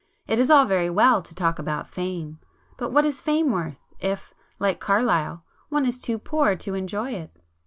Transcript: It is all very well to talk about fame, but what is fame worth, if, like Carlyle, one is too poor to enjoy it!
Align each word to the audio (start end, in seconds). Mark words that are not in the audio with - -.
It 0.25 0.39
is 0.39 0.49
all 0.49 0.65
very 0.65 0.89
well 0.89 1.21
to 1.21 1.35
talk 1.35 1.59
about 1.59 1.87
fame, 1.87 2.39
but 2.75 2.89
what 2.91 3.05
is 3.05 3.21
fame 3.21 3.51
worth, 3.51 3.85
if, 3.99 4.33
like 4.57 4.79
Carlyle, 4.79 5.43
one 5.69 5.85
is 5.85 5.99
too 5.99 6.17
poor 6.17 6.55
to 6.55 6.73
enjoy 6.73 7.11
it! 7.11 7.31